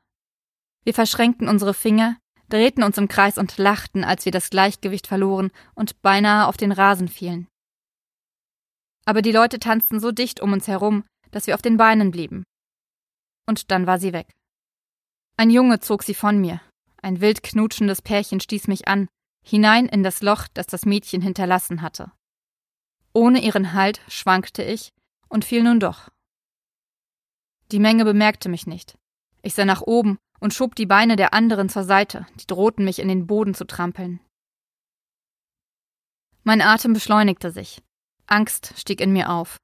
[0.83, 2.17] Wir verschränkten unsere Finger,
[2.49, 6.71] drehten uns im Kreis und lachten, als wir das Gleichgewicht verloren und beinahe auf den
[6.71, 7.47] Rasen fielen.
[9.05, 12.43] Aber die Leute tanzten so dicht um uns herum, dass wir auf den Beinen blieben.
[13.47, 14.31] Und dann war sie weg.
[15.37, 16.61] Ein Junge zog sie von mir,
[17.03, 19.07] ein wild knutschendes Pärchen stieß mich an,
[19.43, 22.11] hinein in das Loch, das das Mädchen hinterlassen hatte.
[23.13, 24.93] Ohne ihren Halt schwankte ich
[25.27, 26.09] und fiel nun doch.
[27.71, 28.97] Die Menge bemerkte mich nicht.
[29.41, 32.99] Ich sah nach oben und schob die Beine der anderen zur Seite, die drohten mich
[32.99, 34.19] in den Boden zu trampeln.
[36.43, 37.81] Mein Atem beschleunigte sich.
[38.27, 39.57] Angst stieg in mir auf.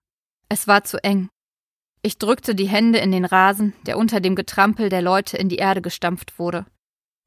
[0.50, 1.30] Es war zu eng.
[2.02, 5.58] Ich drückte die Hände in den Rasen, der unter dem Getrampel der Leute in die
[5.58, 6.66] Erde gestampft wurde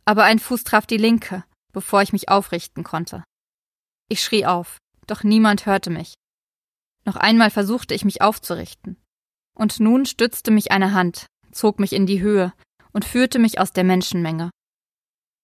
[0.05, 3.25] aber ein Fuß traf die linke, bevor ich mich aufrichten konnte.
[4.09, 6.15] Ich schrie auf, doch niemand hörte mich.
[7.05, 8.97] Noch einmal versuchte ich mich aufzurichten.
[9.55, 12.53] Und nun stützte mich eine Hand, zog mich in die Höhe
[12.93, 14.51] und führte mich aus der Menschenmenge.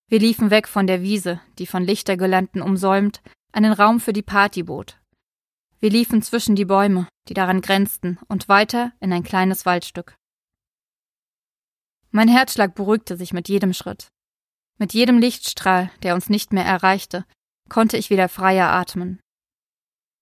[0.09, 3.21] Wir liefen weg von der Wiese, die von Lichtergelanden umsäumt,
[3.53, 5.01] einen Raum für die Party bot.
[5.81, 10.17] Wir liefen zwischen die Bäume, die daran grenzten, und weiter in ein kleines Waldstück.
[12.11, 14.09] Mein Herzschlag beruhigte sich mit jedem Schritt.
[14.79, 17.25] Mit jedem Lichtstrahl, der uns nicht mehr erreichte,
[17.69, 19.21] konnte ich wieder freier atmen.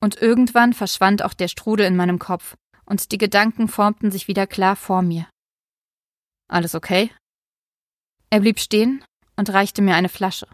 [0.02, 4.46] Und irgendwann verschwand auch der Strudel in meinem Kopf, und die Gedanken formten sich wieder
[4.46, 5.28] klar vor mir.
[6.48, 7.10] Alles okay?
[8.30, 9.04] Er blieb stehen
[9.36, 10.48] und reichte mir eine Flasche.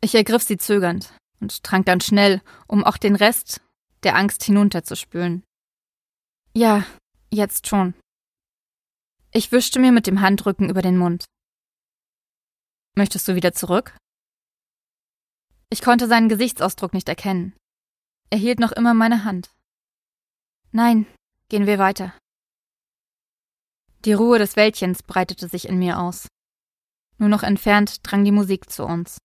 [0.00, 3.60] Ich ergriff sie zögernd und trank dann schnell, um auch den Rest
[4.02, 5.44] der Angst hinunterzuspülen.
[6.54, 6.84] Ja,
[7.30, 7.94] jetzt schon.
[9.32, 11.24] Ich wischte mir mit dem Handrücken über den Mund.
[12.98, 13.96] Möchtest du wieder zurück?
[15.70, 17.54] Ich konnte seinen Gesichtsausdruck nicht erkennen.
[18.28, 19.54] Er hielt noch immer meine Hand.
[20.72, 21.06] Nein,
[21.48, 22.12] gehen wir weiter.
[24.04, 26.26] Die Ruhe des Wäldchens breitete sich in mir aus.
[27.18, 29.18] Nur noch entfernt drang die Musik zu uns.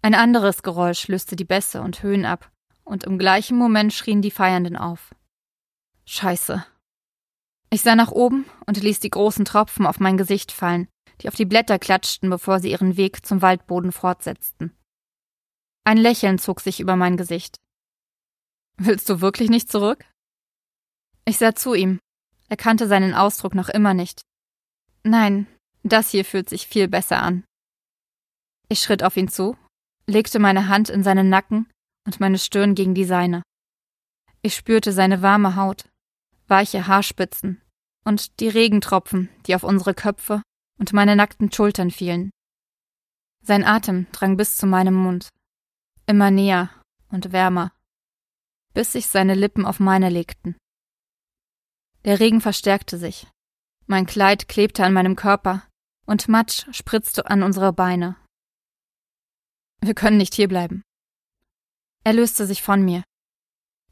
[0.00, 2.50] Ein anderes Geräusch löste die Bässe und Höhen ab,
[2.84, 5.14] und im gleichen Moment schrien die Feiernden auf.
[6.06, 6.64] Scheiße.
[7.68, 10.88] Ich sah nach oben und ließ die großen Tropfen auf mein Gesicht fallen,
[11.24, 14.76] die auf die Blätter klatschten, bevor sie ihren Weg zum Waldboden fortsetzten.
[15.82, 17.56] Ein Lächeln zog sich über mein Gesicht.
[18.76, 20.04] Willst du wirklich nicht zurück?
[21.24, 21.98] Ich sah zu ihm.
[22.50, 24.20] Er kannte seinen Ausdruck noch immer nicht.
[25.02, 25.46] Nein,
[25.82, 27.44] das hier fühlt sich viel besser an.
[28.68, 29.56] Ich schritt auf ihn zu,
[30.06, 31.70] legte meine Hand in seinen Nacken
[32.06, 33.42] und meine Stirn gegen die seine.
[34.42, 35.88] Ich spürte seine warme Haut,
[36.48, 37.62] weiche Haarspitzen
[38.04, 40.42] und die Regentropfen, die auf unsere Köpfe
[40.78, 42.30] und meine nackten Schultern fielen.
[43.42, 45.28] Sein Atem drang bis zu meinem Mund,
[46.06, 46.70] immer näher
[47.08, 47.72] und wärmer,
[48.72, 50.56] bis sich seine Lippen auf meine legten.
[52.04, 53.26] Der Regen verstärkte sich.
[53.86, 55.66] Mein Kleid klebte an meinem Körper
[56.06, 58.16] und Matsch spritzte an unsere Beine.
[59.80, 60.82] Wir können nicht hierbleiben.
[62.04, 63.02] Er löste sich von mir.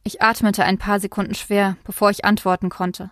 [0.05, 3.11] Ich atmete ein paar Sekunden schwer, bevor ich antworten konnte.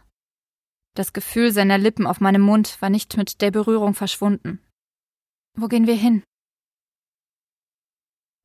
[1.00, 4.62] Das Gefühl seiner Lippen auf meinem Mund war nicht mit der Berührung verschwunden.
[5.56, 6.22] Wo gehen wir hin?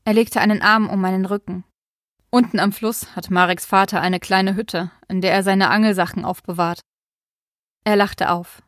[0.05, 1.65] Er legte einen Arm um meinen Rücken.
[2.29, 6.79] Unten am Fluss hat Mareks Vater eine kleine Hütte, in der er seine Angelsachen aufbewahrt.
[7.83, 8.63] Er lachte auf.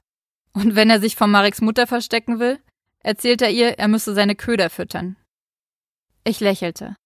[0.52, 2.62] Und wenn er sich vor Mareks Mutter verstecken will,
[3.00, 5.16] erzählt er ihr, er müsse seine Köder füttern.
[6.26, 6.98] Ich lächelte.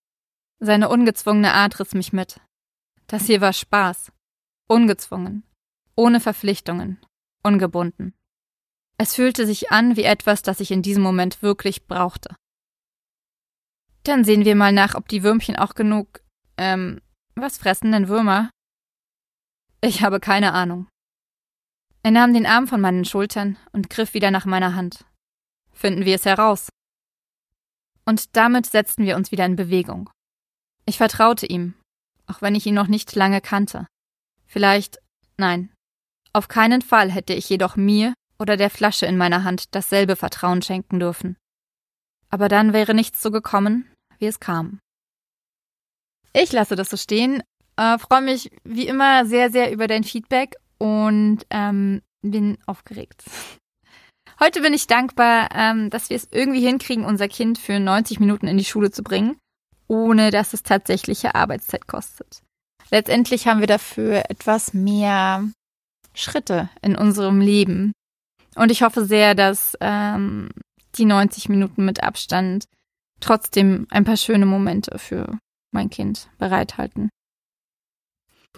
[0.60, 2.42] Seine ungezwungene Art riss mich mit.
[3.06, 4.12] Das hier war Spaß.
[4.68, 5.44] Ungezwungen.
[5.96, 7.00] Ohne Verpflichtungen.
[7.44, 8.14] Ungebunden.
[8.98, 12.36] Es fühlte sich an wie etwas, das ich in diesem Moment wirklich brauchte.
[14.04, 16.22] Dann sehen wir mal nach, ob die Würmchen auch genug,
[16.58, 17.02] ähm,
[17.36, 18.50] was fressen denn Würmer?
[19.82, 20.88] Ich habe keine Ahnung.
[22.04, 25.06] Er nahm den Arm von meinen Schultern und griff wieder nach meiner Hand.
[25.72, 26.70] Finden wir es heraus.
[28.06, 30.10] Und damit setzten wir uns wieder in Bewegung.
[30.86, 31.76] Ich vertraute ihm,
[32.26, 33.88] auch wenn ich ihn noch nicht lange kannte.
[34.46, 35.00] Vielleicht,
[35.38, 35.72] nein,
[36.34, 40.62] auf keinen Fall hätte ich jedoch mir oder der Flasche in meiner Hand dasselbe Vertrauen
[40.62, 41.38] schenken dürfen.
[42.30, 44.80] Aber dann wäre nichts so gekommen, wie es kam.
[46.34, 47.44] Ich lasse das so stehen,
[47.76, 53.24] äh, freue mich wie immer sehr, sehr über dein Feedback und ähm, bin aufgeregt.
[54.40, 58.48] Heute bin ich dankbar, ähm, dass wir es irgendwie hinkriegen, unser Kind für 90 Minuten
[58.48, 59.38] in die Schule zu bringen,
[59.88, 62.42] ohne dass es tatsächliche Arbeitszeit kostet.
[62.90, 65.48] Letztendlich haben wir dafür etwas mehr
[66.14, 67.94] Schritte in unserem Leben.
[68.56, 70.50] Und ich hoffe sehr, dass ähm,
[70.96, 72.66] die 90 Minuten mit Abstand
[73.20, 75.38] trotzdem ein paar schöne Momente für
[75.72, 77.10] mein Kind bereithalten.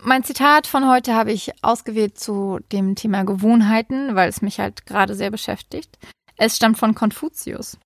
[0.01, 4.85] Mein Zitat von heute habe ich ausgewählt zu dem Thema Gewohnheiten, weil es mich halt
[4.85, 5.97] gerade sehr beschäftigt.
[6.35, 7.77] Es stammt von Konfuzius.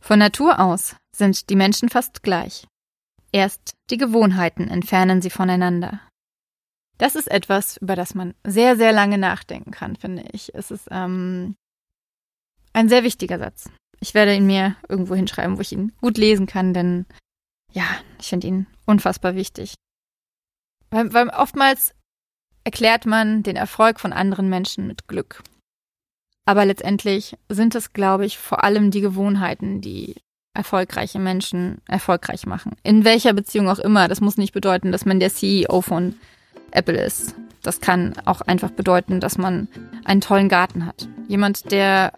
[0.00, 2.66] Von Natur aus sind die Menschen fast gleich.
[3.30, 6.00] Erst die Gewohnheiten entfernen sie voneinander.
[7.02, 10.54] Das ist etwas, über das man sehr, sehr lange nachdenken kann, finde ich.
[10.54, 11.56] Es ist ähm,
[12.74, 13.68] ein sehr wichtiger Satz.
[13.98, 17.06] Ich werde ihn mir irgendwo hinschreiben, wo ich ihn gut lesen kann, denn
[17.72, 17.82] ja,
[18.20, 19.74] ich finde ihn unfassbar wichtig.
[20.90, 21.92] Weil, weil oftmals
[22.62, 25.42] erklärt man den Erfolg von anderen Menschen mit Glück.
[26.44, 30.14] Aber letztendlich sind es, glaube ich, vor allem die Gewohnheiten, die
[30.54, 32.76] erfolgreiche Menschen erfolgreich machen.
[32.84, 34.06] In welcher Beziehung auch immer.
[34.06, 36.14] Das muss nicht bedeuten, dass man der CEO von
[36.72, 37.34] Apple ist.
[37.62, 39.68] Das kann auch einfach bedeuten, dass man
[40.04, 41.08] einen tollen Garten hat.
[41.28, 42.12] Jemand, der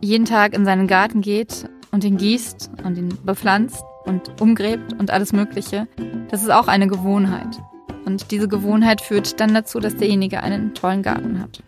[0.00, 5.10] jeden Tag in seinen Garten geht und ihn gießt und ihn bepflanzt und umgräbt und
[5.10, 5.86] alles Mögliche,
[6.30, 7.58] das ist auch eine Gewohnheit.
[8.04, 11.62] Und diese Gewohnheit führt dann dazu, dass derjenige einen tollen Garten hat.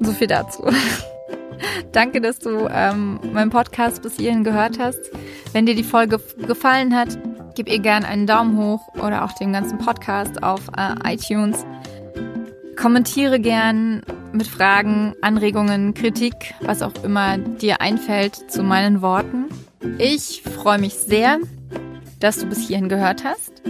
[0.00, 0.64] So viel dazu.
[1.92, 5.00] Danke, dass du ähm, meinen Podcast bis hierhin gehört hast.
[5.52, 7.16] Wenn dir die Folge gefallen hat,
[7.56, 11.66] gib ihr gerne einen Daumen hoch oder auch den ganzen Podcast auf äh, iTunes.
[12.76, 14.02] Kommentiere gern
[14.32, 19.46] mit Fragen, Anregungen, Kritik, was auch immer dir einfällt zu meinen Worten.
[19.98, 21.38] Ich freue mich sehr,
[22.20, 23.62] dass du bis hierhin gehört hast.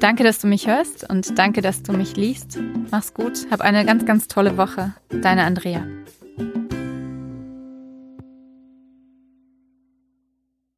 [0.00, 2.58] Danke, dass du mich hörst und danke, dass du mich liest.
[2.90, 4.94] Mach's gut, hab eine ganz, ganz tolle Woche.
[5.10, 5.86] Deine Andrea.